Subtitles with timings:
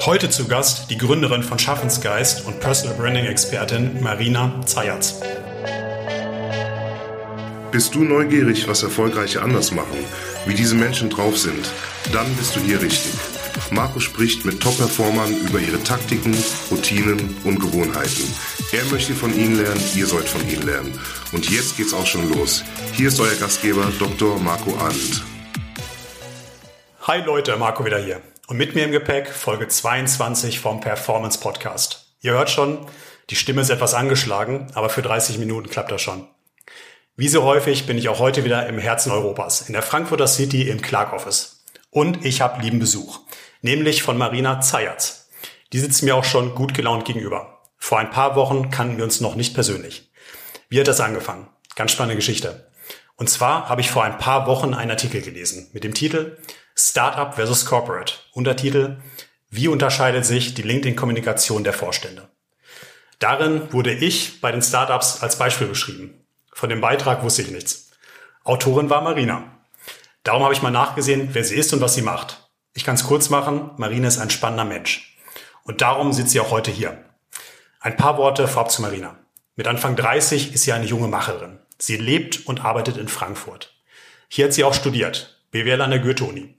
[0.00, 5.20] Heute zu Gast die Gründerin von Schaffensgeist und Personal Branding Expertin Marina Zayatz.
[7.70, 9.98] Bist du neugierig, was Erfolgreiche anders machen,
[10.46, 11.70] wie diese Menschen drauf sind?
[12.12, 13.12] Dann bist du hier richtig.
[13.70, 16.36] Marco spricht mit Top-Performern über ihre Taktiken,
[16.70, 18.24] Routinen und Gewohnheiten.
[18.72, 20.98] Er möchte von ihnen lernen, ihr sollt von ihnen lernen.
[21.32, 22.62] Und jetzt geht's auch schon los.
[22.92, 24.38] Hier ist euer Gastgeber Dr.
[24.38, 25.24] Marco Arndt.
[27.06, 28.22] Hi Leute, Marco wieder hier.
[28.46, 32.16] Und mit mir im Gepäck Folge 22 vom Performance Podcast.
[32.22, 32.78] Ihr hört schon,
[33.28, 36.26] die Stimme ist etwas angeschlagen, aber für 30 Minuten klappt das schon.
[37.14, 40.70] Wie so häufig bin ich auch heute wieder im Herzen Europas, in der Frankfurter City
[40.70, 41.66] im Clark Office.
[41.90, 43.20] Und ich habe lieben Besuch,
[43.60, 45.28] nämlich von Marina Zayatz.
[45.74, 47.60] Die sitzt mir auch schon gut gelaunt gegenüber.
[47.76, 50.10] Vor ein paar Wochen kannten wir uns noch nicht persönlich.
[50.70, 51.48] Wie hat das angefangen?
[51.76, 52.72] Ganz spannende Geschichte.
[53.16, 56.38] Und zwar habe ich vor ein paar Wochen einen Artikel gelesen mit dem Titel
[56.76, 58.14] Startup versus Corporate.
[58.32, 58.96] Untertitel
[59.48, 62.28] Wie unterscheidet sich die LinkedIn-Kommunikation der Vorstände?
[63.20, 66.26] Darin wurde ich bei den Startups als Beispiel beschrieben.
[66.52, 67.92] Von dem Beitrag wusste ich nichts.
[68.42, 69.52] Autorin war Marina.
[70.24, 72.48] Darum habe ich mal nachgesehen, wer sie ist und was sie macht.
[72.74, 75.16] Ich kann es kurz machen, Marina ist ein spannender Mensch.
[75.62, 77.04] Und darum sitzt sie auch heute hier.
[77.78, 79.16] Ein paar Worte vorab zu Marina.
[79.54, 81.60] Mit Anfang 30 ist sie eine junge Macherin.
[81.78, 83.72] Sie lebt und arbeitet in Frankfurt.
[84.28, 86.53] Hier hat sie auch studiert, BWL an der Goethe-Uni.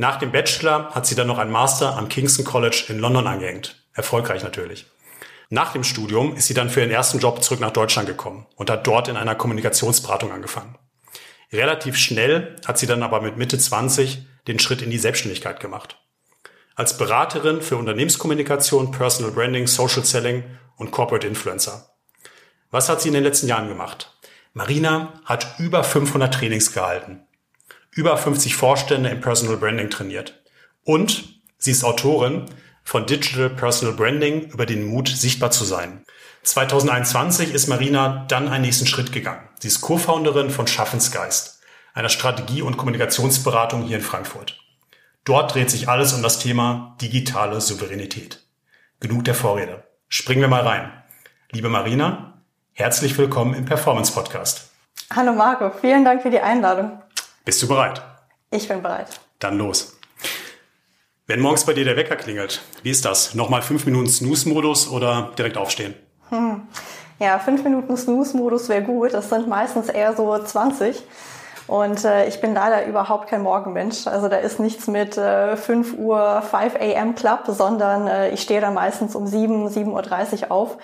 [0.00, 3.84] Nach dem Bachelor hat sie dann noch einen Master am Kingston College in London angehängt.
[3.92, 4.86] Erfolgreich natürlich.
[5.50, 8.70] Nach dem Studium ist sie dann für ihren ersten Job zurück nach Deutschland gekommen und
[8.70, 10.78] hat dort in einer Kommunikationsberatung angefangen.
[11.52, 15.98] Relativ schnell hat sie dann aber mit Mitte 20 den Schritt in die Selbstständigkeit gemacht.
[16.76, 20.44] Als Beraterin für Unternehmenskommunikation, Personal Branding, Social Selling
[20.76, 21.90] und Corporate Influencer.
[22.70, 24.18] Was hat sie in den letzten Jahren gemacht?
[24.54, 27.26] Marina hat über 500 Trainings gehalten
[27.92, 30.42] über 50 Vorstände im Personal Branding trainiert.
[30.84, 32.46] Und sie ist Autorin
[32.82, 36.04] von Digital Personal Branding über den Mut, sichtbar zu sein.
[36.42, 39.48] 2021 ist Marina dann einen nächsten Schritt gegangen.
[39.58, 41.60] Sie ist Co-Founderin von Schaffensgeist,
[41.92, 44.58] einer Strategie- und Kommunikationsberatung hier in Frankfurt.
[45.24, 48.42] Dort dreht sich alles um das Thema digitale Souveränität.
[49.00, 49.84] Genug der Vorrede.
[50.08, 50.90] Springen wir mal rein.
[51.52, 52.42] Liebe Marina,
[52.72, 54.70] herzlich willkommen im Performance Podcast.
[55.14, 57.02] Hallo Marco, vielen Dank für die Einladung.
[57.44, 58.02] Bist du bereit?
[58.50, 59.20] Ich bin bereit.
[59.38, 59.96] Dann los.
[61.26, 63.34] Wenn morgens bei dir der Wecker klingelt, wie ist das?
[63.34, 65.94] Nochmal fünf Minuten Snooze-Modus oder direkt aufstehen?
[66.28, 66.62] Hm.
[67.18, 69.14] Ja, fünf Minuten Snooze-Modus wäre gut.
[69.14, 71.02] Das sind meistens eher so 20.
[71.66, 74.06] Und äh, ich bin leider überhaupt kein Morgenmensch.
[74.06, 77.14] Also da ist nichts mit äh, 5 Uhr 5 a.m.
[77.14, 80.78] Club, sondern äh, ich stehe dann meistens um 7, 7.30 Uhr auf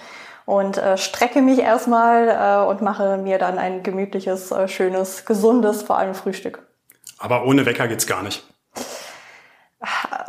[0.47, 5.83] und äh, strecke mich erstmal äh, und mache mir dann ein gemütliches, äh, schönes, gesundes,
[5.83, 6.63] vor allem Frühstück.
[7.19, 8.47] Aber ohne Wecker geht's gar nicht.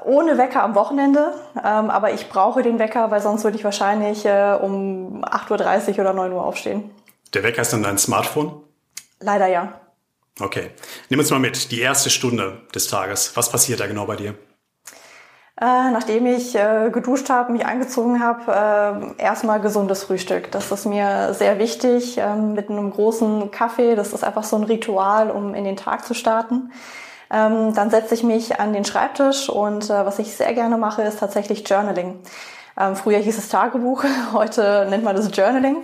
[0.03, 4.25] Ohne Wecker am Wochenende, ähm, aber ich brauche den Wecker, weil sonst würde ich wahrscheinlich
[4.25, 6.91] äh, um 8.30 Uhr oder 9 Uhr aufstehen.
[7.33, 8.61] Der Wecker ist dann dein Smartphone?
[9.19, 9.79] Leider ja.
[10.39, 10.71] Okay.
[11.09, 13.35] Nimm uns mal mit, die erste Stunde des Tages.
[13.35, 14.35] Was passiert da genau bei dir?
[15.59, 20.51] Äh, nachdem ich äh, geduscht habe, mich angezogen habe, äh, erstmal gesundes Frühstück.
[20.51, 23.95] Das ist mir sehr wichtig ähm, mit einem großen Kaffee.
[23.95, 26.71] Das ist einfach so ein Ritual, um in den Tag zu starten.
[27.31, 31.01] Ähm, dann setze ich mich an den Schreibtisch und äh, was ich sehr gerne mache,
[31.01, 32.19] ist tatsächlich Journaling.
[32.79, 34.03] Ähm, früher hieß es Tagebuch,
[34.33, 35.77] heute nennt man das Journaling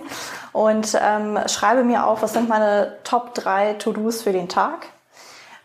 [0.52, 4.86] und ähm, schreibe mir auf, was sind meine Top 3 To-Dos für den Tag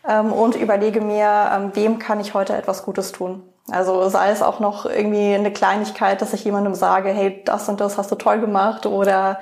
[0.06, 3.44] ähm, und überlege mir, ähm, wem kann ich heute etwas Gutes tun.
[3.70, 7.80] Also sei es auch noch irgendwie eine Kleinigkeit, dass ich jemandem sage, hey, das und
[7.80, 9.38] das hast du toll gemacht oder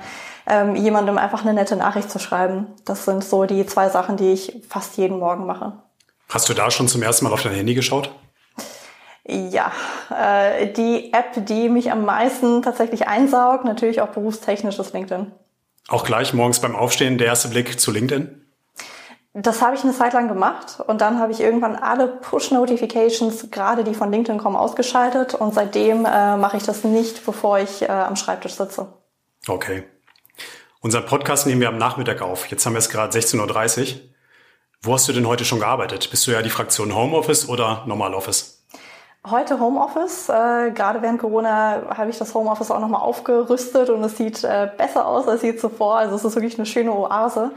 [0.47, 2.67] ähm, jemandem einfach eine nette Nachricht zu schreiben.
[2.85, 5.73] Das sind so die zwei Sachen, die ich fast jeden Morgen mache.
[6.29, 8.11] Hast du da schon zum ersten Mal auf dein Handy geschaut?
[9.27, 9.71] Ja,
[10.15, 15.31] äh, die App, die mich am meisten tatsächlich einsaugt, natürlich auch berufstechnisch, ist LinkedIn.
[15.87, 18.38] Auch gleich morgens beim Aufstehen der erste Blick zu LinkedIn?
[19.33, 23.83] Das habe ich eine Zeit lang gemacht und dann habe ich irgendwann alle Push-Notifications, gerade
[23.83, 27.87] die von LinkedIn kommen, ausgeschaltet und seitdem äh, mache ich das nicht, bevor ich äh,
[27.87, 28.91] am Schreibtisch sitze.
[29.47, 29.83] Okay.
[30.81, 32.47] Unseren Podcast nehmen wir am Nachmittag auf.
[32.47, 34.01] Jetzt haben wir es gerade 16.30 Uhr.
[34.81, 36.09] Wo hast du denn heute schon gearbeitet?
[36.09, 38.65] Bist du ja die Fraktion Homeoffice oder Normaloffice?
[39.29, 40.29] Heute Homeoffice.
[40.29, 44.71] Äh, gerade während Corona habe ich das Homeoffice auch nochmal aufgerüstet und es sieht äh,
[44.75, 45.97] besser aus als je zuvor.
[45.97, 47.51] Also es ist wirklich eine schöne Oase.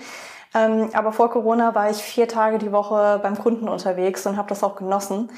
[0.54, 4.48] Ähm, aber vor Corona war ich vier Tage die Woche beim Kunden unterwegs und habe
[4.48, 5.30] das auch genossen.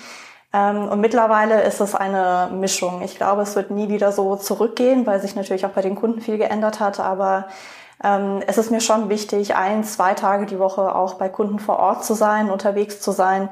[0.53, 3.03] Ähm, und mittlerweile ist es eine Mischung.
[3.03, 6.21] Ich glaube, es wird nie wieder so zurückgehen, weil sich natürlich auch bei den Kunden
[6.21, 7.01] viel geändert hat.
[7.01, 7.47] Aber
[8.03, 11.79] ähm, es ist mir schon wichtig, ein, zwei Tage die Woche auch bei Kunden vor
[11.79, 13.49] Ort zu sein, unterwegs zu sein,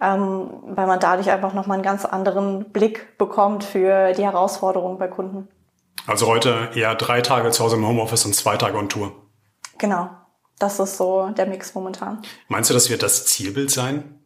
[0.00, 5.08] ähm, weil man dadurch einfach nochmal einen ganz anderen Blick bekommt für die Herausforderungen bei
[5.08, 5.48] Kunden.
[6.06, 9.12] Also heute eher drei Tage zu Hause im Homeoffice und zwei Tage on Tour.
[9.78, 10.10] Genau,
[10.58, 12.22] das ist so der Mix momentan.
[12.48, 14.20] Meinst du, das wird das Zielbild sein?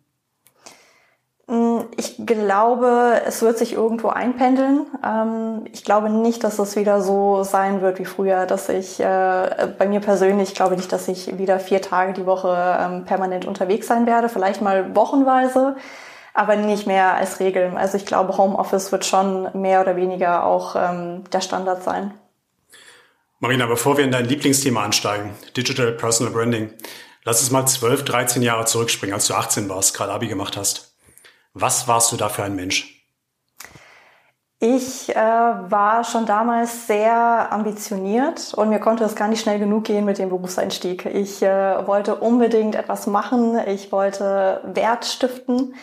[1.49, 4.87] Mm, ich glaube, es wird sich irgendwo einpendeln.
[5.03, 9.69] Ähm, ich glaube nicht, dass es wieder so sein wird wie früher, dass ich, äh,
[9.79, 13.87] bei mir persönlich glaube nicht, dass ich wieder vier Tage die Woche ähm, permanent unterwegs
[13.87, 15.77] sein werde, vielleicht mal wochenweise,
[16.35, 17.73] aber nicht mehr als Regel.
[17.77, 22.13] Also ich glaube, Homeoffice wird schon mehr oder weniger auch ähm, der Standard sein.
[23.41, 26.73] Marina, bevor wir in dein Lieblingsthema ansteigen, Digital Personal Branding,
[27.23, 30.97] lass uns mal 12, 13 Jahre zurückspringen, als du 18 warst, gerade Abi gemacht hast.
[31.55, 33.07] Was warst du da für ein Mensch?
[34.59, 39.85] Ich äh, war schon damals sehr ambitioniert und mir konnte es gar nicht schnell genug
[39.85, 41.07] gehen mit dem Berufseinstieg.
[41.07, 45.77] Ich äh, wollte unbedingt etwas machen, ich wollte Wert stiften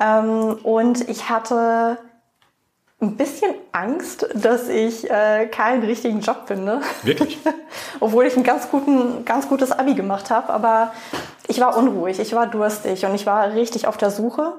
[0.00, 1.98] ähm, und ich hatte
[3.00, 6.80] ein bisschen Angst, dass ich äh, keinen richtigen Job finde.
[7.02, 7.38] Wirklich?
[8.00, 10.92] Obwohl ich ein ganz, guten, ganz gutes Abi gemacht habe, aber
[11.46, 14.54] ich war unruhig, ich war durstig und ich war richtig auf der Suche.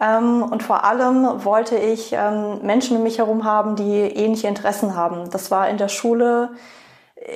[0.00, 4.94] Ähm, und vor allem wollte ich ähm, Menschen um mich herum haben, die ähnliche Interessen
[4.94, 5.28] haben.
[5.30, 6.50] Das war in der Schule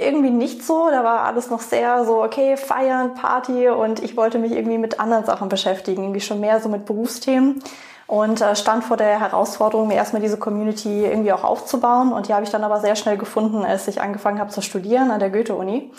[0.00, 0.88] irgendwie nicht so.
[0.90, 5.00] Da war alles noch sehr so, okay, feiern, Party und ich wollte mich irgendwie mit
[5.00, 7.62] anderen Sachen beschäftigen, irgendwie schon mehr so mit Berufsthemen
[8.06, 12.12] und äh, stand vor der Herausforderung, mir erstmal diese Community irgendwie auch aufzubauen.
[12.12, 15.10] Und die habe ich dann aber sehr schnell gefunden, als ich angefangen habe zu studieren
[15.10, 15.92] an der Goethe-Uni.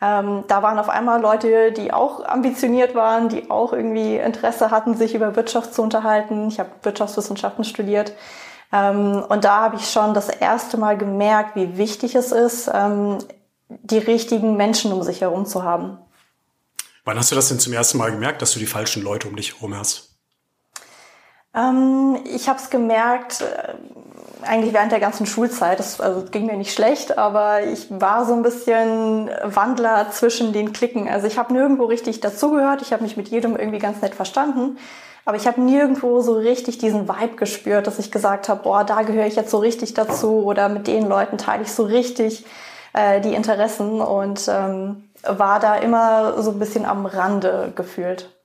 [0.00, 4.96] Ähm, da waren auf einmal Leute, die auch ambitioniert waren, die auch irgendwie Interesse hatten,
[4.96, 6.46] sich über Wirtschaft zu unterhalten.
[6.48, 8.12] Ich habe Wirtschaftswissenschaften studiert.
[8.72, 13.18] Ähm, und da habe ich schon das erste Mal gemerkt, wie wichtig es ist, ähm,
[13.68, 15.98] die richtigen Menschen um sich herum zu haben.
[17.04, 19.34] Wann hast du das denn zum ersten Mal gemerkt, dass du die falschen Leute um
[19.34, 20.07] dich herum hast?
[21.54, 23.74] Ähm, ich habe es gemerkt, äh,
[24.42, 25.78] eigentlich während der ganzen Schulzeit.
[25.78, 30.72] Das also, ging mir nicht schlecht, aber ich war so ein bisschen Wandler zwischen den
[30.72, 31.08] Klicken.
[31.08, 32.82] Also ich habe nirgendwo richtig dazugehört.
[32.82, 34.78] Ich habe mich mit jedem irgendwie ganz nett verstanden.
[35.24, 39.02] Aber ich habe nirgendwo so richtig diesen Vibe gespürt, dass ich gesagt habe, boah, da
[39.02, 42.46] gehöre ich jetzt so richtig dazu oder mit den Leuten teile ich so richtig
[42.94, 48.37] äh, die Interessen und ähm, war da immer so ein bisschen am Rande gefühlt.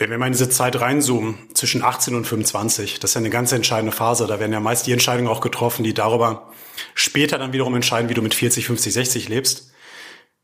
[0.00, 3.30] Wenn wir mal in diese Zeit reinzoomen, zwischen 18 und 25, das ist ja eine
[3.30, 4.28] ganz entscheidende Phase.
[4.28, 6.52] Da werden ja meist die Entscheidungen auch getroffen, die darüber
[6.94, 9.72] später dann wiederum entscheiden, wie du mit 40, 50, 60 lebst.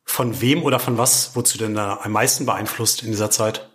[0.04, 3.70] Von wem oder von was wurdest du denn da am meisten beeinflusst in dieser Zeit?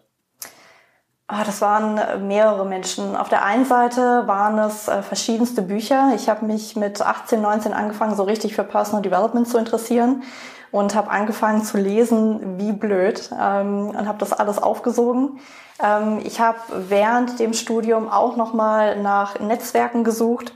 [1.27, 3.15] Ah, das waren mehrere Menschen.
[3.15, 6.11] Auf der einen Seite waren es äh, verschiedenste Bücher.
[6.13, 10.23] Ich habe mich mit 18, 19 angefangen, so richtig für Personal Development zu interessieren
[10.71, 15.39] und habe angefangen zu lesen, wie blöd, ähm, und habe das alles aufgesogen.
[15.83, 20.53] Ähm, ich habe während dem Studium auch nochmal nach Netzwerken gesucht,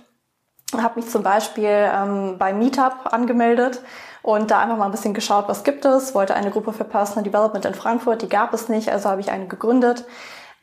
[0.75, 3.81] habe mich zum Beispiel ähm, bei Meetup angemeldet
[4.23, 6.15] und da einfach mal ein bisschen geschaut, was gibt es.
[6.15, 9.31] Wollte eine Gruppe für Personal Development in Frankfurt, die gab es nicht, also habe ich
[9.31, 10.05] eine gegründet.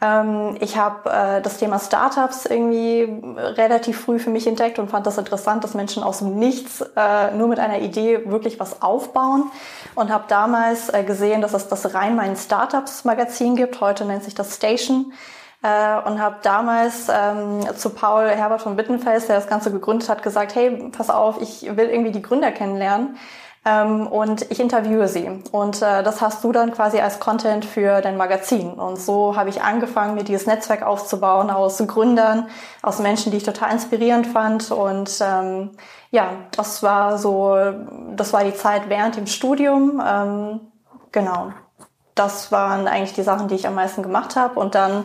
[0.00, 5.06] Ähm, ich habe äh, das Thema Startups irgendwie relativ früh für mich entdeckt und fand
[5.06, 9.50] das interessant, dass Menschen aus dem Nichts äh, nur mit einer Idee wirklich was aufbauen
[9.94, 13.80] und habe damals äh, gesehen, dass es das Rhein-Main Startups Magazin gibt.
[13.80, 15.12] Heute nennt sich das Station.
[15.62, 20.22] Äh, und habe damals ähm, zu Paul Herbert von Wittenfels, der das Ganze gegründet hat,
[20.22, 23.18] gesagt, hey, pass auf, ich will irgendwie die Gründer kennenlernen
[23.64, 25.28] ähm, und ich interviewe sie.
[25.52, 28.70] Und äh, das hast du dann quasi als Content für dein Magazin.
[28.70, 32.48] Und so habe ich angefangen, mir dieses Netzwerk aufzubauen aus Gründern,
[32.80, 34.70] aus Menschen, die ich total inspirierend fand.
[34.70, 35.70] Und ähm,
[36.10, 37.54] ja, das war so,
[38.16, 40.02] das war die Zeit während dem Studium.
[40.06, 40.60] Ähm,
[41.12, 41.52] genau.
[42.14, 44.58] Das waren eigentlich die Sachen, die ich am meisten gemacht habe.
[44.58, 45.04] Und dann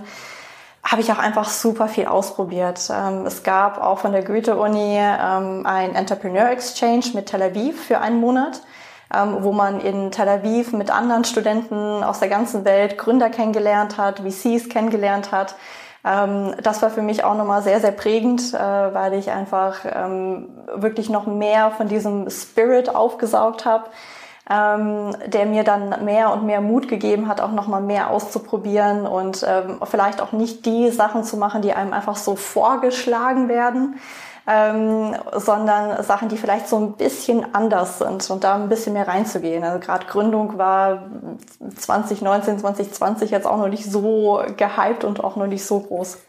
[0.86, 2.89] habe ich auch einfach super viel ausprobiert.
[2.94, 8.00] Ähm, es gab auch von der Goethe-Uni ähm, ein Entrepreneur Exchange mit Tel Aviv für
[8.00, 8.62] einen Monat,
[9.13, 13.98] ähm, wo man in Tel Aviv mit anderen Studenten aus der ganzen Welt Gründer kennengelernt
[13.98, 15.56] hat, VCs kennengelernt hat.
[16.04, 19.84] das war für mich auch nochmal sehr, sehr prägend, äh, weil ich einfach
[20.75, 23.89] wirklich noch mehr von diesem Spirit aufgesaugt habe
[24.50, 29.44] ähm, der mir dann mehr und mehr Mut gegeben hat, auch nochmal mehr auszuprobieren und
[29.48, 34.00] ähm, vielleicht auch nicht die Sachen zu machen, die einem einfach so vorgeschlagen werden,
[34.48, 39.08] ähm, sondern Sachen, die vielleicht so ein bisschen anders sind und da ein bisschen mehr
[39.08, 39.64] reinzugehen.
[39.64, 41.10] Also gerade Gründung war
[41.75, 46.20] 2019, 2020 jetzt auch noch nicht so gehypt und auch noch nicht so groß.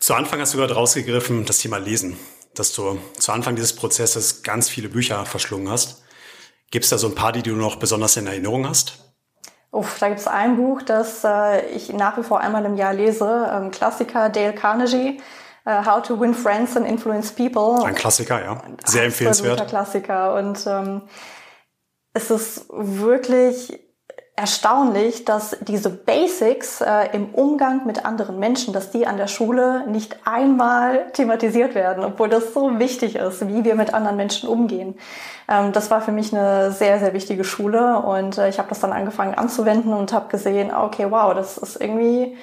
[0.00, 2.16] Zu Anfang hast du gerade rausgegriffen, das Thema Lesen,
[2.54, 6.02] dass du zu Anfang dieses Prozesses ganz viele Bücher verschlungen hast.
[6.70, 8.98] Gibt es da so ein paar, die du noch besonders in Erinnerung hast?
[9.72, 12.92] Uff, da gibt es ein Buch, das äh, ich nach wie vor einmal im Jahr
[12.92, 13.50] lese.
[13.52, 15.20] Ähm, Klassiker Dale Carnegie.
[15.66, 17.84] Uh, How to Win Friends and Influence People.
[17.84, 18.62] Ein Klassiker, ja.
[18.86, 19.60] Sehr empfehlenswert.
[19.60, 20.34] Ein Klassiker.
[20.34, 21.02] Und ähm,
[22.14, 23.70] es ist wirklich
[24.40, 29.86] erstaunlich, dass diese Basics äh, im Umgang mit anderen Menschen, dass die an der Schule
[29.86, 34.98] nicht einmal thematisiert werden, obwohl das so wichtig ist, wie wir mit anderen Menschen umgehen.
[35.46, 38.80] Ähm, das war für mich eine sehr, sehr wichtige Schule und äh, ich habe das
[38.80, 42.36] dann angefangen anzuwenden und habe gesehen, okay, wow, das ist irgendwie,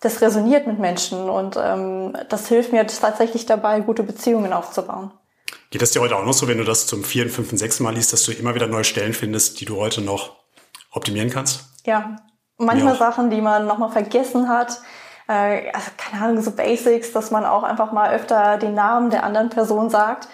[0.00, 5.10] das resoniert mit Menschen und ähm, das hilft mir tatsächlich dabei, gute Beziehungen aufzubauen.
[5.70, 7.94] Geht das dir heute auch noch so, wenn du das zum vierten, fünften, sechsten Mal
[7.94, 10.41] liest, dass du immer wieder neue Stellen findest, die du heute noch
[10.92, 11.64] optimieren kannst?
[11.84, 12.16] Ja,
[12.58, 14.80] manchmal Sachen, die man nochmal vergessen hat.
[15.28, 19.24] Äh, also, keine Ahnung, so Basics, dass man auch einfach mal öfter den Namen der
[19.24, 20.28] anderen Person sagt.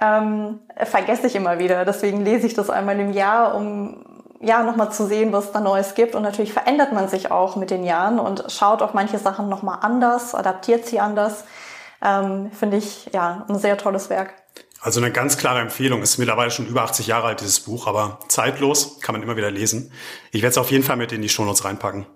[0.00, 1.84] Ähm, vergesse ich immer wieder.
[1.84, 4.04] Deswegen lese ich das einmal im Jahr, um
[4.40, 6.14] ja nochmal zu sehen, was da Neues gibt.
[6.14, 9.78] Und natürlich verändert man sich auch mit den Jahren und schaut auf manche Sachen nochmal
[9.82, 11.44] anders, adaptiert sie anders.
[12.02, 14.32] Ähm, Finde ich ja ein sehr tolles Werk.
[14.80, 16.02] Also eine ganz klare Empfehlung.
[16.02, 19.50] Ist mittlerweile schon über 80 Jahre alt, dieses Buch, aber zeitlos, kann man immer wieder
[19.50, 19.92] lesen.
[20.32, 22.06] Ich werde es auf jeden Fall mit in die Shownotes reinpacken.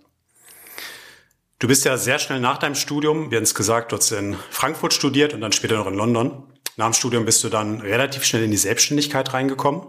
[1.59, 4.37] Du bist ja sehr schnell nach deinem Studium, wir haben es gesagt, du hast in
[4.51, 6.43] Frankfurt studiert und dann später noch in London.
[6.77, 9.83] Nach dem Studium bist du dann relativ schnell in die Selbstständigkeit reingekommen.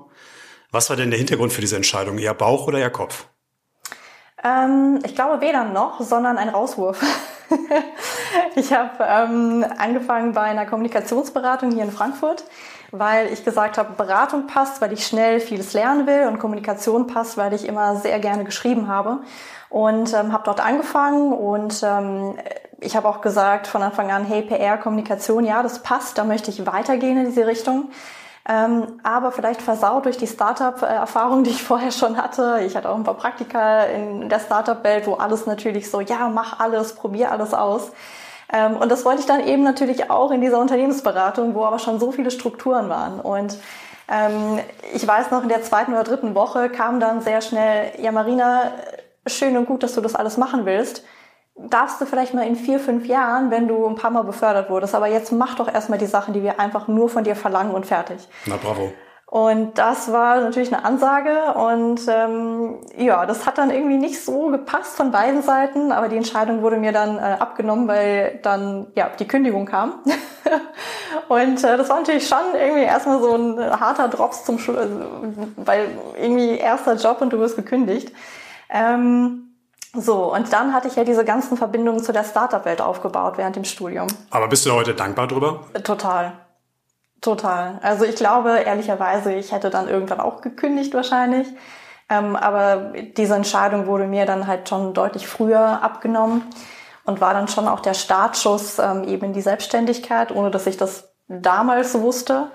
[0.72, 2.17] Was war denn der Hintergrund für diese Entscheidung?
[2.17, 3.27] Eher Bauch oder eher Kopf?
[4.45, 7.01] Ähm, ich glaube weder noch, sondern ein Rauswurf.
[8.55, 12.43] ich habe ähm, angefangen bei einer Kommunikationsberatung hier in Frankfurt,
[12.91, 17.37] weil ich gesagt habe, Beratung passt, weil ich schnell vieles lernen will und Kommunikation passt,
[17.37, 19.19] weil ich immer sehr gerne geschrieben habe.
[19.69, 22.35] Und ähm, habe dort angefangen und ähm,
[22.79, 26.51] ich habe auch gesagt von Anfang an, hey, PR, Kommunikation, ja, das passt, da möchte
[26.51, 27.89] ich weitergehen in diese Richtung.
[28.47, 32.59] Ähm, aber vielleicht versaut durch die Startup-Erfahrung, die ich vorher schon hatte.
[32.65, 36.59] Ich hatte auch ein paar Praktika in der Startup-Welt, wo alles natürlich so, ja, mach
[36.59, 37.91] alles, probier alles aus.
[38.53, 41.99] Ähm, und das wollte ich dann eben natürlich auch in dieser Unternehmensberatung, wo aber schon
[41.99, 43.19] so viele Strukturen waren.
[43.19, 43.57] Und
[44.07, 44.59] ähm,
[44.93, 48.71] ich weiß noch, in der zweiten oder dritten Woche kam dann sehr schnell, ja, Marina,
[49.25, 51.03] schön und gut, dass du das alles machen willst
[51.57, 54.93] darfst du vielleicht mal in vier, fünf Jahren, wenn du ein paar Mal befördert wurdest.
[54.93, 57.85] Aber jetzt mach doch erstmal die Sachen, die wir einfach nur von dir verlangen und
[57.85, 58.27] fertig.
[58.45, 58.91] Na bravo.
[59.27, 64.50] Und das war natürlich eine Ansage und ähm, ja, das hat dann irgendwie nicht so
[64.50, 69.09] gepasst von beiden Seiten, aber die Entscheidung wurde mir dann äh, abgenommen, weil dann ja
[69.19, 69.95] die Kündigung kam.
[71.27, 74.77] und äh, das war natürlich schon irgendwie erstmal so ein harter Drops zum Schluss,
[75.57, 75.88] weil
[76.21, 78.13] irgendwie erster Job und du wirst gekündigt.
[78.69, 79.54] Ähm,
[79.95, 83.63] so, und dann hatte ich ja diese ganzen Verbindungen zu der Startup-Welt aufgebaut während dem
[83.63, 84.07] Studium.
[84.29, 85.61] Aber bist du heute dankbar drüber?
[85.83, 86.33] Total.
[87.21, 87.79] Total.
[87.81, 91.47] Also ich glaube, ehrlicherweise, ich hätte dann irgendwann auch gekündigt wahrscheinlich.
[92.09, 96.43] Ähm, aber diese Entscheidung wurde mir dann halt schon deutlich früher abgenommen
[97.03, 100.77] und war dann schon auch der Startschuss ähm, eben in die Selbstständigkeit, ohne dass ich
[100.77, 102.51] das damals wusste.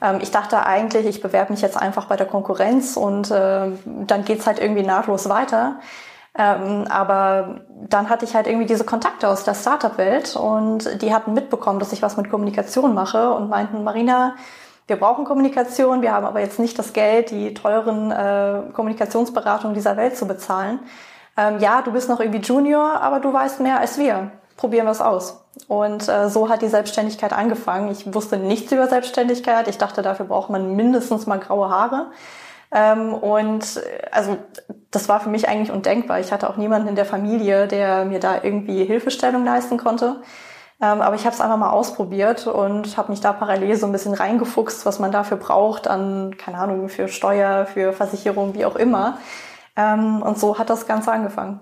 [0.00, 4.24] Ähm, ich dachte eigentlich, ich bewerbe mich jetzt einfach bei der Konkurrenz und äh, dann
[4.24, 5.80] geht's halt irgendwie nahtlos weiter.
[6.36, 11.34] Ähm, aber dann hatte ich halt irgendwie diese Kontakte aus der Startup-Welt und die hatten
[11.34, 14.34] mitbekommen, dass ich was mit Kommunikation mache und meinten, Marina,
[14.86, 19.96] wir brauchen Kommunikation, wir haben aber jetzt nicht das Geld, die teuren äh, Kommunikationsberatungen dieser
[19.96, 20.80] Welt zu bezahlen.
[21.36, 24.32] Ähm, ja, du bist noch irgendwie Junior, aber du weißt mehr als wir.
[24.56, 25.44] Probieren wir es aus.
[25.68, 27.90] Und äh, so hat die Selbstständigkeit angefangen.
[27.90, 29.68] Ich wusste nichts über Selbstständigkeit.
[29.68, 32.06] Ich dachte, dafür braucht man mindestens mal graue Haare.
[32.72, 34.38] Ähm, und äh, also
[34.90, 36.20] das war für mich eigentlich undenkbar.
[36.20, 40.22] Ich hatte auch niemanden in der Familie, der mir da irgendwie Hilfestellung leisten konnte.
[40.80, 43.92] Ähm, aber ich habe es einfach mal ausprobiert und habe mich da parallel so ein
[43.92, 48.76] bisschen reingefuchst, was man dafür braucht an, keine Ahnung, für Steuer, für Versicherung, wie auch
[48.76, 49.18] immer.
[49.76, 51.60] Ähm, und so hat das Ganze angefangen.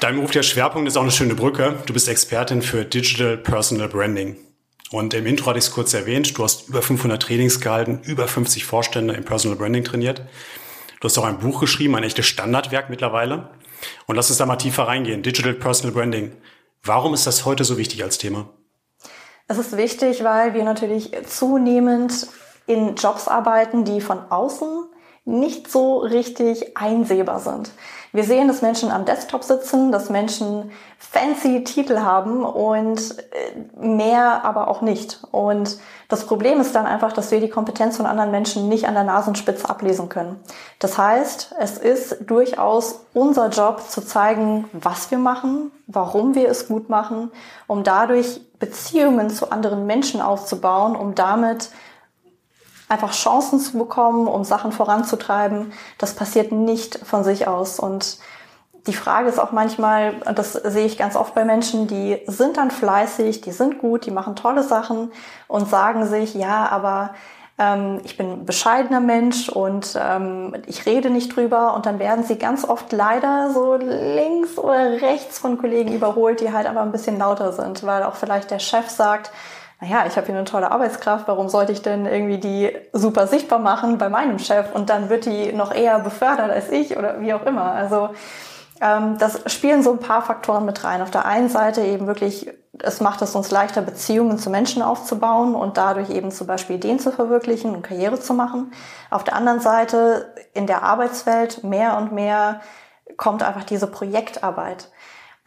[0.00, 1.76] Dein Beruf der Schwerpunkt ist auch eine schöne Brücke.
[1.86, 4.36] Du bist Expertin für Digital Personal Branding.
[4.92, 8.28] Und im Intro hatte ich es kurz erwähnt, du hast über 500 Trainings gehalten, über
[8.28, 10.20] 50 Vorstände im Personal Branding trainiert.
[11.00, 13.48] Du hast auch ein Buch geschrieben, ein echtes Standardwerk mittlerweile.
[14.06, 15.22] Und lass uns da mal tiefer reingehen.
[15.22, 16.36] Digital Personal Branding.
[16.82, 18.50] Warum ist das heute so wichtig als Thema?
[19.48, 22.26] Es ist wichtig, weil wir natürlich zunehmend
[22.66, 24.84] in Jobs arbeiten, die von außen
[25.24, 27.70] nicht so richtig einsehbar sind.
[28.14, 34.44] Wir sehen, dass Menschen am Desktop sitzen, dass Menschen fancy Titel haben und äh, mehr
[34.44, 35.20] aber auch nicht.
[35.30, 35.78] Und
[36.08, 39.04] das Problem ist dann einfach, dass wir die Kompetenz von anderen Menschen nicht an der
[39.04, 40.38] Nasenspitze ablesen können.
[40.78, 46.68] Das heißt, es ist durchaus unser Job zu zeigen, was wir machen, warum wir es
[46.68, 47.30] gut machen,
[47.66, 51.70] um dadurch Beziehungen zu anderen Menschen aufzubauen, um damit
[52.92, 55.72] einfach Chancen zu bekommen, um Sachen voranzutreiben.
[55.98, 57.80] Das passiert nicht von sich aus.
[57.80, 58.18] Und
[58.86, 62.70] die Frage ist auch manchmal, das sehe ich ganz oft bei Menschen, die sind dann
[62.70, 65.10] fleißig, die sind gut, die machen tolle Sachen
[65.48, 67.14] und sagen sich, ja, aber
[67.58, 72.24] ähm, ich bin ein bescheidener Mensch und ähm, ich rede nicht drüber und dann werden
[72.24, 76.92] sie ganz oft leider so links oder rechts von Kollegen überholt, die halt aber ein
[76.92, 79.30] bisschen lauter sind, weil auch vielleicht der Chef sagt,
[79.82, 83.58] naja, ich habe hier eine tolle Arbeitskraft, warum sollte ich denn irgendwie die super sichtbar
[83.58, 87.34] machen bei meinem Chef und dann wird die noch eher befördert als ich oder wie
[87.34, 87.72] auch immer.
[87.72, 88.10] Also
[88.80, 91.02] ähm, das spielen so ein paar Faktoren mit rein.
[91.02, 92.48] Auf der einen Seite eben wirklich,
[92.78, 97.00] es macht es uns leichter, Beziehungen zu Menschen aufzubauen und dadurch eben zum Beispiel Ideen
[97.00, 98.70] zu verwirklichen und Karriere zu machen.
[99.10, 102.60] Auf der anderen Seite in der Arbeitswelt mehr und mehr
[103.16, 104.90] kommt einfach diese Projektarbeit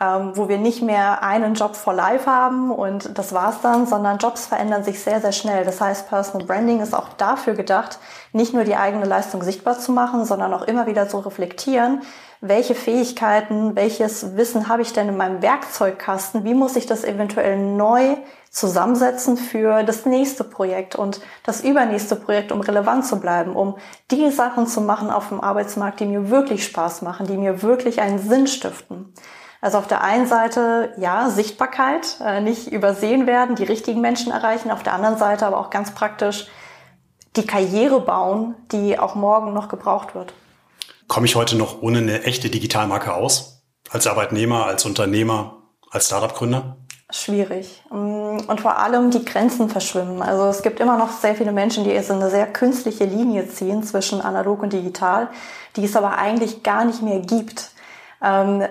[0.02, 4.18] ähm, wo wir nicht mehr einen Job for life haben und das war's dann, sondern
[4.18, 5.64] Jobs verändern sich sehr, sehr schnell.
[5.64, 8.00] Das heißt, Personal Branding ist auch dafür gedacht,
[8.34, 12.02] nicht nur die eigene Leistung sichtbar zu machen, sondern auch immer wieder zu reflektieren,
[12.42, 17.58] welche Fähigkeiten, welches Wissen habe ich denn in meinem Werkzeugkasten, wie muss ich das eventuell
[17.58, 18.18] neu
[18.52, 23.75] zusammensetzen für das nächste Projekt und das übernächste Projekt, um relevant zu bleiben, um
[24.12, 28.02] die Sachen zu machen auf dem Arbeitsmarkt, die mir wirklich Spaß machen, die mir wirklich
[28.02, 29.14] einen Sinn stiften.
[29.65, 34.69] Also auf der einen Seite, ja, Sichtbarkeit, äh, nicht übersehen werden, die richtigen Menschen erreichen.
[34.69, 36.45] Auf der anderen Seite aber auch ganz praktisch
[37.36, 40.34] die Karriere bauen, die auch morgen noch gebraucht wird.
[41.07, 43.63] Komme ich heute noch ohne eine echte Digitalmarke aus?
[43.89, 46.77] Als Arbeitnehmer, als Unternehmer, als Startup-Gründer?
[47.10, 47.81] Schwierig.
[47.89, 50.22] Mm, und vor allem die Grenzen verschwimmen.
[50.22, 53.81] Also es gibt immer noch sehr viele Menschen, die jetzt eine sehr künstliche Linie ziehen
[53.81, 55.29] zwischen analog und digital,
[55.75, 57.72] die es aber eigentlich gar nicht mehr gibt.
[58.25, 58.67] Ähm,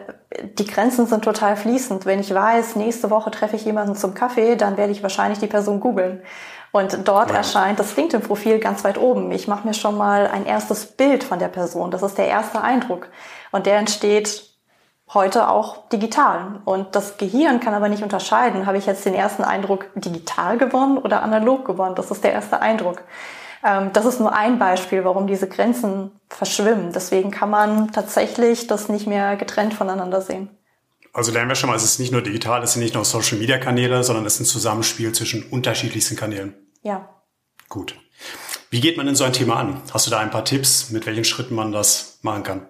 [0.58, 2.06] die Grenzen sind total fließend.
[2.06, 5.46] Wenn ich weiß, nächste Woche treffe ich jemanden zum Kaffee, dann werde ich wahrscheinlich die
[5.46, 6.22] Person googeln.
[6.72, 7.36] Und dort ja.
[7.36, 9.30] erscheint das LinkedIn-Profil ganz weit oben.
[9.30, 11.92] Ich mache mir schon mal ein erstes Bild von der Person.
[11.92, 13.06] Das ist der erste Eindruck.
[13.52, 14.42] Und der entsteht
[15.12, 16.60] heute auch digital.
[16.64, 20.98] Und das Gehirn kann aber nicht unterscheiden, habe ich jetzt den ersten Eindruck digital gewonnen
[20.98, 21.94] oder analog gewonnen.
[21.94, 23.02] Das ist der erste Eindruck.
[23.64, 26.92] Ähm, das ist nur ein Beispiel, warum diese Grenzen verschwimmen.
[26.92, 30.50] Deswegen kann man tatsächlich das nicht mehr getrennt voneinander sehen.
[31.12, 34.02] Also lernen wir schon mal, es ist nicht nur digital, es sind nicht nur Social-Media-Kanäle,
[34.02, 36.54] sondern es ist ein Zusammenspiel zwischen unterschiedlichsten Kanälen.
[36.82, 37.08] Ja.
[37.68, 37.96] Gut.
[38.70, 39.80] Wie geht man denn so ein Thema an?
[39.92, 42.68] Hast du da ein paar Tipps, mit welchen Schritten man das machen kann?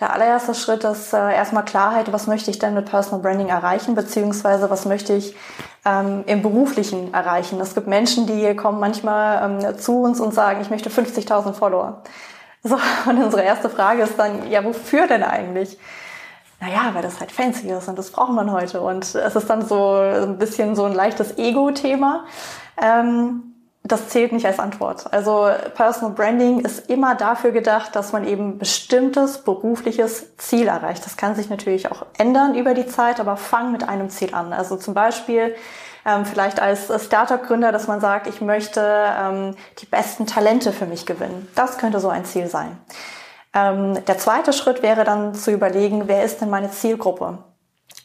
[0.00, 3.94] Der allererste Schritt ist äh, erstmal Klarheit, was möchte ich denn mit Personal Branding erreichen,
[3.94, 5.36] beziehungsweise was möchte ich
[5.84, 7.60] ähm, im Beruflichen erreichen.
[7.60, 12.02] Es gibt Menschen, die kommen manchmal ähm, zu uns und sagen, ich möchte 50.000 Follower.
[12.62, 12.76] So,
[13.08, 15.78] und unsere erste Frage ist dann, ja, wofür denn eigentlich?
[16.60, 18.80] Naja, weil das halt fancy ist und das braucht man heute.
[18.80, 22.24] Und es ist dann so ein bisschen so ein leichtes Ego-Thema.
[22.80, 23.51] Ähm,
[23.84, 25.12] das zählt nicht als Antwort.
[25.12, 31.04] Also Personal Branding ist immer dafür gedacht, dass man eben bestimmtes berufliches Ziel erreicht.
[31.04, 34.52] Das kann sich natürlich auch ändern über die Zeit, aber fang mit einem Ziel an.
[34.52, 35.56] Also zum Beispiel
[36.06, 41.04] ähm, vielleicht als Startup-Gründer, dass man sagt, ich möchte ähm, die besten Talente für mich
[41.04, 41.48] gewinnen.
[41.56, 42.78] Das könnte so ein Ziel sein.
[43.52, 47.38] Ähm, der zweite Schritt wäre dann zu überlegen, wer ist denn meine Zielgruppe?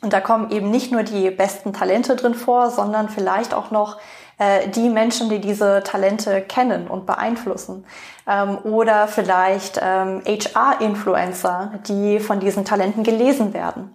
[0.02, 3.98] Und da kommen eben nicht nur die besten Talente drin vor, sondern vielleicht auch noch
[4.38, 7.86] äh, die Menschen, die diese Talente kennen und beeinflussen.
[8.28, 13.94] Ähm, oder vielleicht ähm, HR-Influencer, die von diesen Talenten gelesen werden.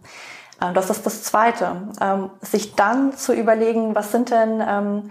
[0.61, 1.89] Ähm, das ist das Zweite.
[2.01, 5.11] Ähm, sich dann zu überlegen, was sind denn ähm,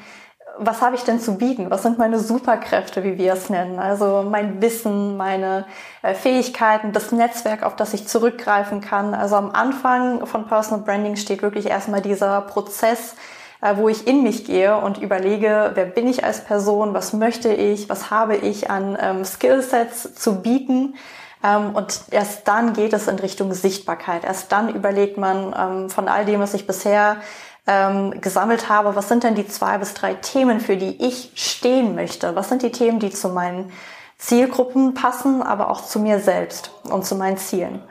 [0.58, 1.70] was habe ich denn zu bieten?
[1.70, 3.80] Was sind meine Superkräfte, wie wir es nennen?
[3.80, 5.66] Also mein Wissen, meine
[6.02, 9.14] äh, Fähigkeiten, das Netzwerk, auf das ich zurückgreifen kann.
[9.14, 13.16] Also am Anfang von Personal Branding steht wirklich erstmal dieser Prozess,
[13.62, 17.90] wo ich in mich gehe und überlege, wer bin ich als Person, was möchte ich,
[17.90, 20.96] was habe ich an ähm, Skillsets zu bieten.
[21.44, 24.24] Ähm, und erst dann geht es in Richtung Sichtbarkeit.
[24.24, 27.18] Erst dann überlegt man ähm, von all dem, was ich bisher
[27.68, 31.96] ähm, gesammelt habe, was sind denn die zwei bis drei Themen, für die ich stehen
[31.96, 32.36] möchte?
[32.36, 33.72] Was sind die Themen, die zu meinen
[34.18, 37.82] Zielgruppen passen, aber auch zu mir selbst und zu meinen Zielen?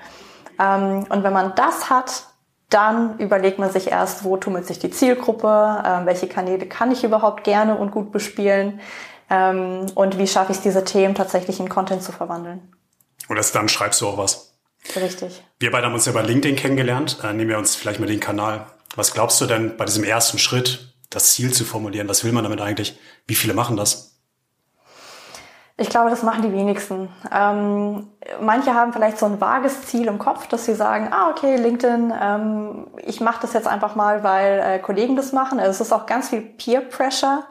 [0.58, 2.24] Ähm, und wenn man das hat,
[2.70, 7.04] dann überlegt man sich erst, wo tummelt sich die Zielgruppe, äh, welche Kanäle kann ich
[7.04, 8.80] überhaupt gerne und gut bespielen
[9.28, 12.72] ähm, und wie schaffe ich es, diese Themen tatsächlich in Content zu verwandeln.
[13.28, 14.54] Und erst dann schreibst du auch was.
[14.96, 15.42] Richtig.
[15.58, 17.18] Wir beide haben uns ja bei LinkedIn kennengelernt.
[17.22, 18.66] Äh, nehmen wir uns vielleicht mal den Kanal.
[18.96, 22.08] Was glaubst du denn bei diesem ersten Schritt, das Ziel zu formulieren?
[22.08, 22.98] Was will man damit eigentlich?
[23.26, 24.09] Wie viele machen das?
[25.80, 27.08] Ich glaube, das machen die wenigsten.
[27.34, 28.06] Ähm,
[28.38, 32.12] manche haben vielleicht so ein vages Ziel im Kopf, dass sie sagen, ah, okay, LinkedIn,
[32.20, 35.58] ähm, ich mache das jetzt einfach mal, weil äh, Kollegen das machen.
[35.58, 37.44] Also es ist auch ganz viel Peer Pressure.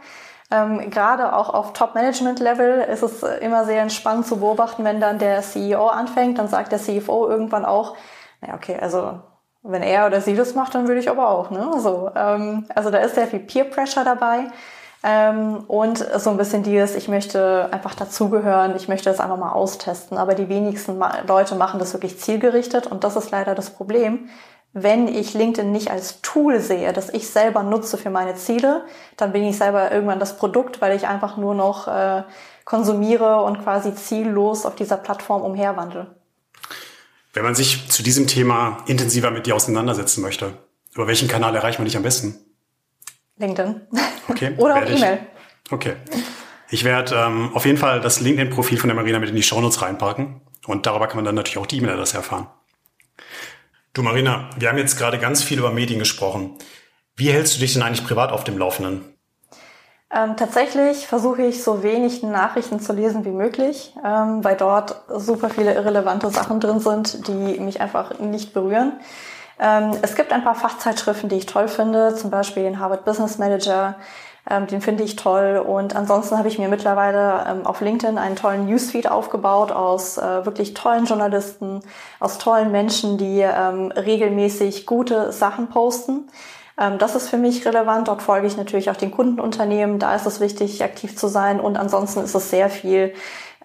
[0.52, 5.42] Ähm, Gerade auch auf Top-Management-Level ist es immer sehr entspannt zu beobachten, wenn dann der
[5.42, 7.98] CEO anfängt, dann sagt der CFO irgendwann auch,
[8.42, 9.22] naja, okay, also
[9.64, 11.50] wenn er oder sie das macht, dann würde ich aber auch.
[11.50, 11.68] Ne?
[11.80, 14.52] So, ähm, also da ist sehr viel Peer Pressure dabei.
[15.02, 19.52] Ähm, und so ein bisschen dieses, ich möchte einfach dazugehören, ich möchte das einfach mal
[19.52, 20.18] austesten.
[20.18, 24.30] Aber die wenigsten Leute machen das wirklich zielgerichtet und das ist leider das Problem.
[24.74, 28.86] Wenn ich LinkedIn nicht als Tool sehe, das ich selber nutze für meine Ziele,
[29.18, 32.24] dann bin ich selber irgendwann das Produkt, weil ich einfach nur noch äh,
[32.66, 36.16] konsumiere und quasi ziellos auf dieser Plattform umherwandle.
[37.34, 40.54] Wenn man sich zu diesem Thema intensiver mit dir auseinandersetzen möchte,
[40.94, 42.38] über welchen Kanal erreicht man dich am besten?
[43.40, 43.82] LinkedIn.
[44.28, 44.54] Okay.
[44.58, 45.20] Oder auch E-Mail.
[45.72, 45.96] Okay.
[46.70, 49.82] Ich werde ähm, auf jeden Fall das LinkedIn-Profil von der Marina mit in die Shownotes
[49.82, 50.42] reinpacken.
[50.68, 52.48] Und darüber kann man dann natürlich auch die E-Mail-Adresse erfahren.
[53.94, 56.56] Du Marina, wir haben jetzt gerade ganz viel über Medien gesprochen.
[57.16, 59.04] Wie hältst du dich denn eigentlich privat auf dem Laufenden?
[60.12, 65.50] Ähm, tatsächlich versuche ich so wenig Nachrichten zu lesen wie möglich, ähm, weil dort super
[65.50, 68.94] viele irrelevante Sachen drin sind, die mich einfach nicht berühren.
[69.60, 73.38] Ähm, es gibt ein paar Fachzeitschriften, die ich toll finde, zum Beispiel den Harvard Business
[73.38, 73.96] Manager,
[74.50, 75.58] ähm, den finde ich toll.
[75.58, 80.46] Und ansonsten habe ich mir mittlerweile ähm, auf LinkedIn einen tollen Newsfeed aufgebaut aus äh,
[80.46, 81.82] wirklich tollen Journalisten,
[82.20, 86.30] aus tollen Menschen, die regelmäßig gute Sachen posten.
[86.98, 88.08] Das ist für mich relevant.
[88.08, 90.00] Dort folge ich natürlich auch den Kundenunternehmen.
[90.00, 91.60] Da ist es wichtig, aktiv zu sein.
[91.60, 93.14] Und ansonsten ist es sehr viel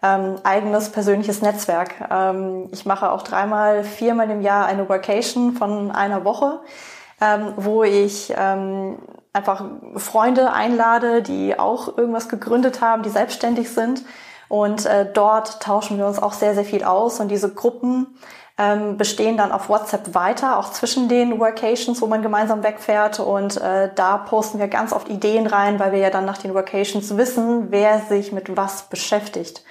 [0.04, 1.94] ähm, eigenes persönliches Netzwerk.
[2.10, 6.60] Ähm, ich mache auch dreimal, viermal im Jahr eine Workation von einer Woche,
[7.20, 8.98] ähm, wo ich ähm,
[9.32, 9.64] einfach
[9.96, 14.02] Freunde einlade, die auch irgendwas gegründet haben, die selbstständig sind.
[14.48, 17.18] Und äh, dort tauschen wir uns auch sehr, sehr viel aus.
[17.18, 18.18] Und diese Gruppen
[18.58, 23.20] ähm, bestehen dann auf WhatsApp weiter, auch zwischen den Workations, wo man gemeinsam wegfährt.
[23.20, 26.52] Und äh, da posten wir ganz oft Ideen rein, weil wir ja dann nach den
[26.52, 29.64] Workations wissen, wer sich mit was beschäftigt.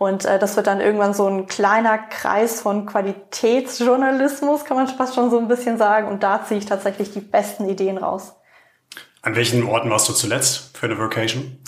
[0.00, 5.14] Und äh, das wird dann irgendwann so ein kleiner Kreis von Qualitätsjournalismus, kann man fast
[5.14, 6.08] schon so ein bisschen sagen.
[6.08, 8.32] Und da ziehe ich tatsächlich die besten Ideen raus.
[9.20, 11.58] An welchen Orten warst du zuletzt für eine Vacation?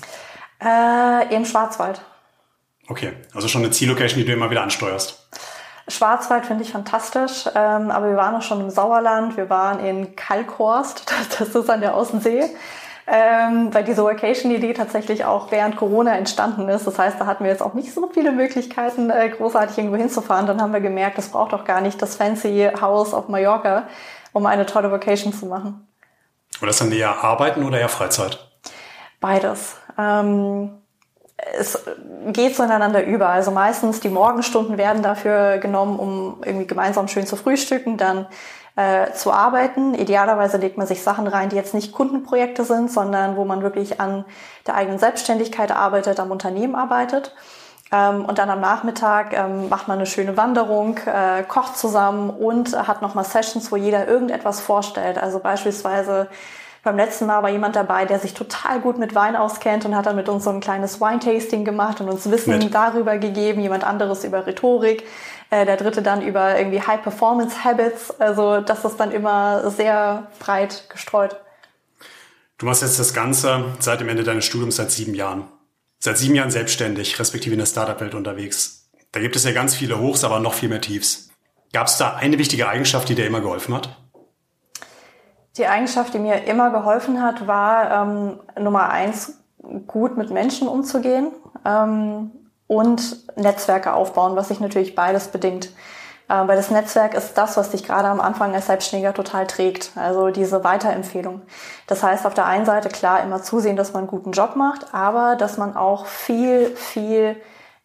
[0.64, 2.00] Äh, Im Schwarzwald.
[2.88, 5.28] Okay, also schon eine Ziellocation, die du immer wieder ansteuerst.
[5.88, 10.16] Schwarzwald finde ich fantastisch, ähm, aber wir waren auch schon im Sauerland, wir waren in
[10.16, 12.44] Kalkhorst, das, das ist an der Außensee,
[13.14, 16.86] ähm, weil diese Vacation-Idee tatsächlich auch während Corona entstanden ist.
[16.86, 20.46] Das heißt, da hatten wir jetzt auch nicht so viele Möglichkeiten, äh, großartig irgendwo hinzufahren.
[20.46, 23.86] Dann haben wir gemerkt, das braucht auch gar nicht das fancy Haus auf Mallorca,
[24.32, 25.86] um eine tolle Vacation zu machen.
[26.62, 28.38] Und das dann eher Arbeiten oder eher Freizeit?
[29.20, 29.76] Beides.
[29.98, 30.70] Ähm,
[31.36, 31.84] es
[32.28, 33.28] geht so ineinander über.
[33.28, 38.26] Also meistens die Morgenstunden werden dafür genommen, um irgendwie gemeinsam schön zu frühstücken, dann
[38.76, 39.94] äh, zu arbeiten.
[39.94, 44.00] Idealerweise legt man sich Sachen rein, die jetzt nicht Kundenprojekte sind, sondern wo man wirklich
[44.00, 44.24] an
[44.66, 47.34] der eigenen Selbstständigkeit arbeitet, am Unternehmen arbeitet.
[47.92, 52.74] Ähm, und dann am Nachmittag ähm, macht man eine schöne Wanderung, äh, kocht zusammen und
[52.88, 55.22] hat nochmal Sessions, wo jeder irgendetwas vorstellt.
[55.22, 56.28] Also beispielsweise
[56.82, 60.06] beim letzten Mal war jemand dabei, der sich total gut mit Wein auskennt und hat
[60.06, 62.74] dann mit uns so ein kleines Wine-Tasting gemacht und uns Wissen mit.
[62.74, 65.04] darüber gegeben, jemand anderes über Rhetorik,
[65.52, 68.18] äh, der dritte dann über irgendwie High-Performance-Habits.
[68.18, 71.36] Also das ist dann immer sehr breit gestreut.
[72.56, 75.44] Du machst jetzt das Ganze seit dem Ende deines Studiums seit sieben Jahren.
[75.98, 78.88] Seit sieben Jahren selbstständig, respektive in der Startup-Welt unterwegs.
[79.12, 81.28] Da gibt es ja ganz viele Hochs, aber noch viel mehr Tiefs.
[81.74, 83.94] Gab es da eine wichtige Eigenschaft, die dir immer geholfen hat?
[85.58, 89.34] Die Eigenschaft, die mir immer geholfen hat, war ähm, Nummer eins,
[89.86, 91.30] gut mit Menschen umzugehen
[91.66, 92.30] ähm,
[92.72, 95.66] und Netzwerke aufbauen, was sich natürlich beides bedingt.
[96.28, 99.90] Äh, weil das Netzwerk ist das, was dich gerade am Anfang als Selbstständiger total trägt.
[99.96, 101.42] Also diese Weiterempfehlung.
[101.86, 104.94] Das heißt, auf der einen Seite klar immer zusehen, dass man einen guten Job macht,
[104.94, 107.36] aber dass man auch viel, viel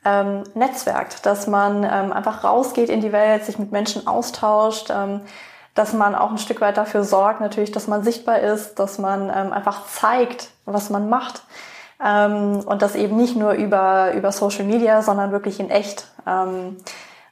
[0.06, 5.22] ähm, netzwerkt, dass man ähm, einfach rausgeht in die Welt, sich mit Menschen austauscht, ähm,
[5.76, 9.30] dass man auch ein Stück weit dafür sorgt, natürlich, dass man sichtbar ist, dass man
[9.36, 11.44] ähm, einfach zeigt, was man macht.
[12.04, 16.08] Ähm, und das eben nicht nur über, über Social Media, sondern wirklich in echt.
[16.26, 16.78] Ähm,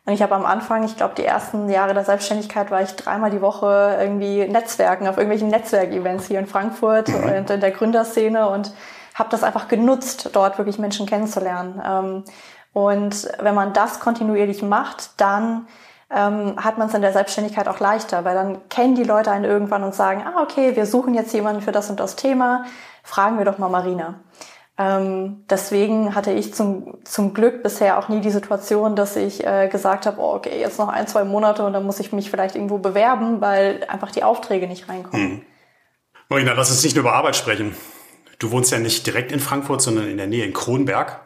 [0.06, 3.32] und ich habe am Anfang, ich glaube, die ersten Jahre der Selbstständigkeit war ich dreimal
[3.32, 7.24] die Woche irgendwie Netzwerken, auf irgendwelchen Netzwerkevents hier in Frankfurt mhm.
[7.24, 8.72] und in der Gründerszene und
[9.16, 11.82] habe das einfach genutzt, dort wirklich Menschen kennenzulernen.
[11.84, 12.24] Ähm,
[12.74, 15.68] und wenn man das kontinuierlich macht, dann
[16.10, 19.46] ähm, hat man es in der Selbstständigkeit auch leichter, weil dann kennen die Leute einen
[19.46, 22.66] irgendwann und sagen, ah, okay, wir suchen jetzt jemanden für das und das Thema,
[23.02, 24.16] fragen wir doch mal Marina.
[24.78, 29.70] Ähm, deswegen hatte ich zum, zum Glück bisher auch nie die Situation, dass ich äh,
[29.70, 32.56] gesagt habe, oh, okay, jetzt noch ein, zwei Monate und dann muss ich mich vielleicht
[32.56, 35.28] irgendwo bewerben, weil einfach die Aufträge nicht reinkommen.
[35.28, 35.42] Hm.
[36.28, 37.76] Marina, lass uns nicht nur über Arbeit sprechen.
[38.40, 41.22] Du wohnst ja nicht direkt in Frankfurt, sondern in der Nähe in Kronberg.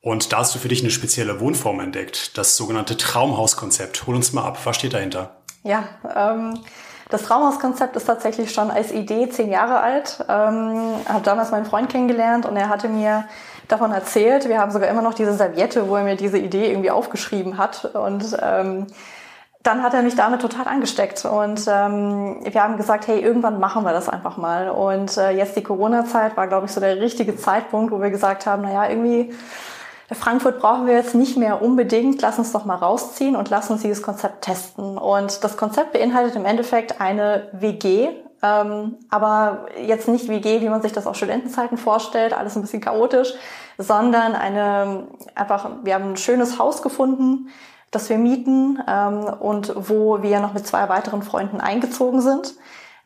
[0.00, 4.06] Und da hast du für dich eine spezielle Wohnform entdeckt, das sogenannte Traumhauskonzept.
[4.06, 5.42] Hol uns mal ab, was steht dahinter?
[5.62, 6.58] Ja, ähm,
[7.10, 10.24] das Traumhauskonzept ist tatsächlich schon als Idee zehn Jahre alt.
[10.28, 13.24] Ähm, habe damals meinen Freund kennengelernt und er hatte mir
[13.68, 14.48] davon erzählt.
[14.48, 17.84] Wir haben sogar immer noch diese Serviette, wo er mir diese Idee irgendwie aufgeschrieben hat.
[17.94, 18.86] Und ähm,
[19.62, 23.84] dann hat er mich damit total angesteckt und ähm, wir haben gesagt, hey, irgendwann machen
[23.84, 24.70] wir das einfach mal.
[24.70, 28.46] Und äh, jetzt die Corona-Zeit war, glaube ich, so der richtige Zeitpunkt, wo wir gesagt
[28.46, 29.34] haben, naja, irgendwie
[30.12, 33.82] Frankfurt brauchen wir jetzt nicht mehr unbedingt, lass uns doch mal rausziehen und lass uns
[33.82, 34.98] dieses Konzept testen.
[34.98, 38.08] Und das Konzept beinhaltet im Endeffekt eine WG,
[38.42, 42.80] ähm, aber jetzt nicht WG, wie man sich das aus Studentenzeiten vorstellt, alles ein bisschen
[42.80, 43.34] chaotisch,
[43.78, 47.48] sondern eine einfach, wir haben ein schönes Haus gefunden,
[47.90, 52.54] das wir mieten ähm, und wo wir noch mit zwei weiteren Freunden eingezogen sind.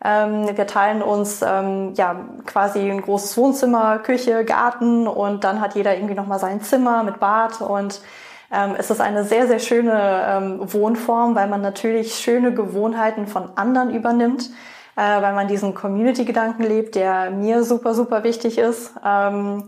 [0.04, 5.74] Ähm, wir teilen uns ähm, ja quasi ein großes Wohnzimmer, Küche, Garten und dann hat
[5.74, 8.02] jeder irgendwie noch mal sein Zimmer mit Bad und
[8.52, 13.56] ähm, es ist eine sehr sehr schöne ähm, Wohnform, weil man natürlich schöne Gewohnheiten von
[13.56, 14.50] anderen übernimmt,
[14.96, 18.92] äh, weil man diesen Community-Gedanken lebt, der mir super super wichtig ist.
[19.02, 19.64] Ähm,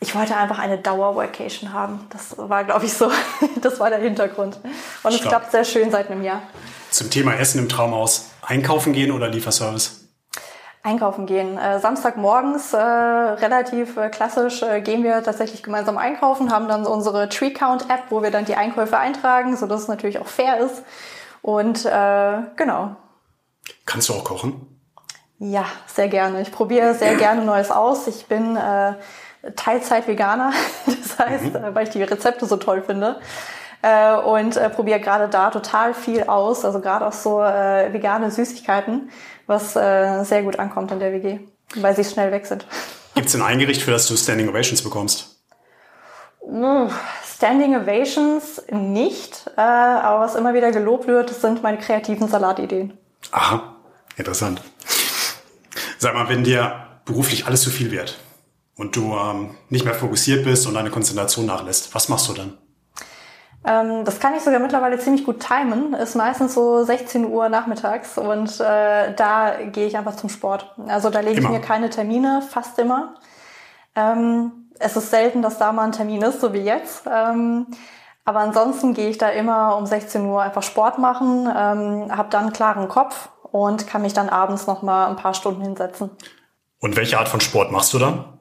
[0.00, 2.06] ich wollte einfach eine Dauer-Vacation haben.
[2.10, 3.10] Das war, glaube ich, so,
[3.62, 4.60] das war der Hintergrund.
[5.02, 6.42] Und es klappt sehr schön seit einem Jahr.
[6.98, 8.30] Zum Thema Essen im Traumhaus.
[8.42, 10.08] Einkaufen gehen oder Lieferservice?
[10.82, 11.56] Einkaufen gehen.
[11.56, 17.28] Äh, Samstagmorgens, äh, relativ äh, klassisch, äh, gehen wir tatsächlich gemeinsam einkaufen, haben dann unsere
[17.28, 20.58] Tree Count App, wo wir dann die Einkäufe eintragen, so dass es natürlich auch fair
[20.58, 20.82] ist.
[21.40, 22.96] Und äh, genau.
[23.86, 24.66] Kannst du auch kochen?
[25.38, 26.40] Ja, sehr gerne.
[26.40, 28.08] Ich probiere sehr gerne Neues aus.
[28.08, 28.94] Ich bin äh,
[29.54, 30.52] Teilzeit-Veganer,
[30.86, 31.74] das heißt, mhm.
[31.74, 33.20] weil ich die Rezepte so toll finde.
[33.82, 38.30] Äh, und äh, probiere gerade da total viel aus, also gerade auch so äh, vegane
[38.30, 39.10] Süßigkeiten,
[39.46, 41.40] was äh, sehr gut ankommt in der WG,
[41.76, 42.66] weil sie schnell weg sind.
[43.14, 45.36] Gibt es denn ein Gericht, für das du Standing Ovations bekommst?
[47.36, 52.96] Standing Ovations nicht, äh, aber was immer wieder gelobt wird, sind meine kreativen Salatideen.
[53.32, 53.76] Aha,
[54.16, 54.62] interessant.
[55.98, 58.18] Sag mal, wenn dir beruflich alles zu viel wird,
[58.78, 62.56] und du ähm, nicht mehr fokussiert bist und deine Konzentration nachlässt, was machst du dann?
[63.68, 65.92] Ähm, das kann ich sogar mittlerweile ziemlich gut timen.
[65.92, 70.74] Ist meistens so 16 Uhr nachmittags und äh, da gehe ich einfach zum Sport.
[70.86, 73.16] Also da lege ich mir keine Termine, fast immer.
[73.94, 77.02] Ähm, es ist selten, dass da mal ein Termin ist, so wie jetzt.
[77.12, 77.66] Ähm,
[78.24, 82.44] aber ansonsten gehe ich da immer um 16 Uhr einfach Sport machen, ähm, habe dann
[82.44, 86.10] einen klaren Kopf und kann mich dann abends noch mal ein paar Stunden hinsetzen.
[86.80, 88.37] Und welche Art von Sport machst du dann?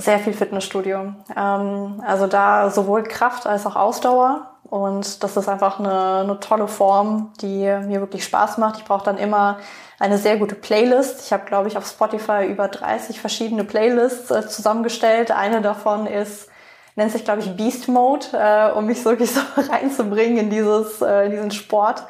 [0.00, 1.12] Sehr viel Fitnessstudio.
[1.36, 4.50] Ähm, also da sowohl Kraft als auch Ausdauer.
[4.64, 8.78] Und das ist einfach eine, eine tolle Form, die mir wirklich Spaß macht.
[8.78, 9.58] Ich brauche dann immer
[9.98, 11.26] eine sehr gute Playlist.
[11.26, 15.32] Ich habe, glaube ich, auf Spotify über 30 verschiedene Playlists äh, zusammengestellt.
[15.32, 16.48] Eine davon ist,
[16.96, 21.26] nennt sich, glaube ich, Beast Mode, äh, um mich wirklich so reinzubringen in, dieses, äh,
[21.26, 22.04] in diesen Sport.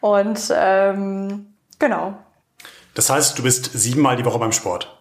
[0.00, 2.14] Und ähm, genau.
[2.94, 4.94] Das heißt, du bist siebenmal die Woche beim Sport?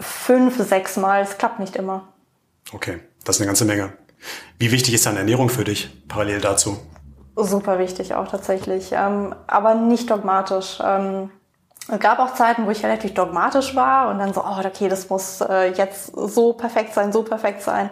[0.00, 1.22] Fünf, sechs Mal.
[1.22, 2.08] Es klappt nicht immer.
[2.72, 3.92] Okay, das ist eine ganze Menge.
[4.58, 6.78] Wie wichtig ist deine Ernährung für dich parallel dazu?
[7.36, 10.78] Super wichtig auch tatsächlich, ähm, aber nicht dogmatisch.
[10.84, 11.30] Ähm,
[11.88, 15.08] es gab auch Zeiten, wo ich relativ dogmatisch war und dann so, oh, okay, das
[15.08, 17.90] muss äh, jetzt so perfekt sein, so perfekt sein.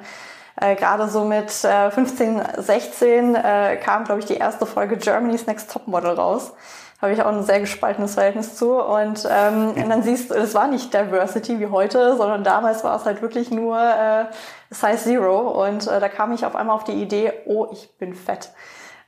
[0.61, 5.47] Äh, Gerade so mit äh, 15, 16 äh, kam, glaube ich, die erste Folge Germany's
[5.47, 6.53] Next Topmodel raus
[7.01, 8.73] habe ich auch ein sehr gespaltenes Verhältnis zu.
[8.75, 12.97] Und, ähm, und dann siehst du, es war nicht Diversity wie heute, sondern damals war
[12.97, 14.27] es halt wirklich nur äh,
[14.71, 15.65] Size Zero.
[15.65, 18.51] Und äh, da kam ich auf einmal auf die Idee, oh, ich bin fett.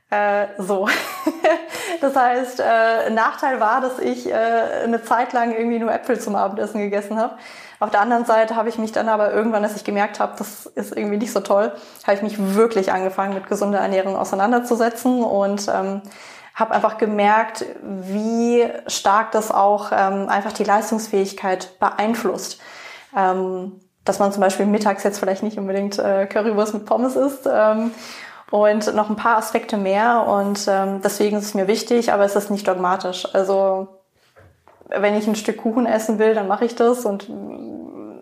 [0.09, 0.89] Äh, so.
[2.01, 6.35] das heißt, äh, Nachteil war, dass ich äh, eine Zeit lang irgendwie nur Äpfel zum
[6.35, 7.35] Abendessen gegessen habe.
[7.79, 10.65] Auf der anderen Seite habe ich mich dann aber irgendwann, als ich gemerkt habe, das
[10.67, 11.71] ist irgendwie nicht so toll,
[12.05, 16.01] habe ich mich wirklich angefangen mit gesunder Ernährung auseinanderzusetzen und ähm,
[16.53, 22.59] habe einfach gemerkt, wie stark das auch ähm, einfach die Leistungsfähigkeit beeinflusst.
[23.15, 27.47] Ähm, dass man zum Beispiel mittags jetzt vielleicht nicht unbedingt äh, Currywurst mit Pommes isst.
[27.51, 27.91] Ähm,
[28.49, 30.27] und noch ein paar Aspekte mehr.
[30.27, 33.27] Und ähm, deswegen ist es mir wichtig, aber es ist nicht dogmatisch.
[33.33, 33.87] Also
[34.89, 37.05] wenn ich ein Stück Kuchen essen will, dann mache ich das.
[37.05, 37.31] Und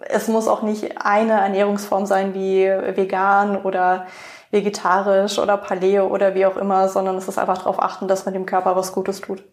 [0.08, 4.06] es muss auch nicht eine Ernährungsform sein wie vegan oder
[4.52, 8.34] vegetarisch oder Paleo oder wie auch immer, sondern es ist einfach darauf achten, dass man
[8.34, 9.44] dem Körper was Gutes tut.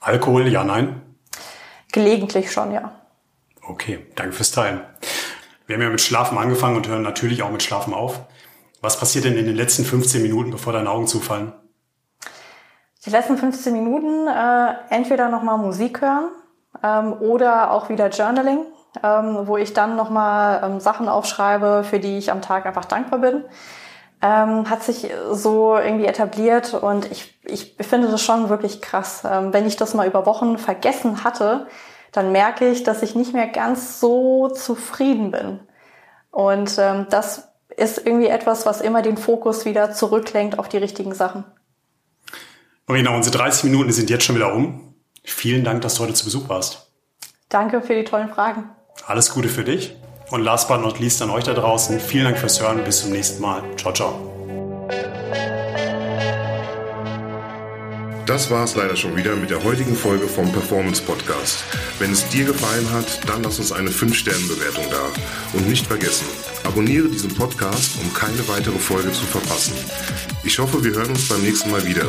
[0.00, 1.00] Alkohol, ja, nein?
[1.92, 2.92] Gelegentlich schon, ja.
[3.66, 4.80] Okay, danke fürs Teilen.
[5.66, 8.20] Wir haben ja mit Schlafen angefangen und hören natürlich auch mit Schlafen auf.
[8.80, 11.52] Was passiert denn in den letzten 15 Minuten, bevor deine Augen zufallen?
[13.06, 16.30] Die letzten 15 Minuten äh, entweder nochmal Musik hören
[16.82, 18.66] ähm, oder auch wieder Journaling,
[19.02, 23.20] ähm, wo ich dann nochmal ähm, Sachen aufschreibe, für die ich am Tag einfach dankbar
[23.20, 23.44] bin.
[24.22, 29.22] Ähm, hat sich so irgendwie etabliert und ich, ich finde das schon wirklich krass.
[29.28, 31.66] Ähm, wenn ich das mal über Wochen vergessen hatte,
[32.12, 35.60] dann merke ich, dass ich nicht mehr ganz so zufrieden bin.
[36.30, 41.14] Und ähm, das ist irgendwie etwas, was immer den Fokus wieder zurücklenkt auf die richtigen
[41.14, 41.44] Sachen.
[42.86, 44.94] Marina, unsere 30 Minuten sind jetzt schon wieder um.
[45.24, 46.90] Vielen Dank, dass du heute zu Besuch warst.
[47.48, 48.70] Danke für die tollen Fragen.
[49.06, 49.96] Alles Gute für dich.
[50.32, 52.00] Und last but not least an euch da draußen.
[52.00, 52.82] Vielen Dank fürs Hören.
[52.84, 53.62] Bis zum nächsten Mal.
[53.76, 54.18] Ciao, ciao.
[58.24, 61.64] Das war es leider schon wieder mit der heutigen Folge vom Performance Podcast.
[61.98, 65.04] Wenn es dir gefallen hat, dann lass uns eine 5-Sterne-Bewertung da.
[65.52, 66.26] Und nicht vergessen,
[66.64, 69.74] abonniere diesen Podcast, um keine weitere Folge zu verpassen.
[70.44, 72.08] Ich hoffe, wir hören uns beim nächsten Mal wieder.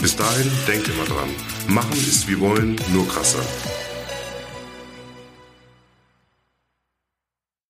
[0.00, 1.30] Bis dahin, denkt immer dran.
[1.66, 3.40] Machen ist wie wollen, nur krasser.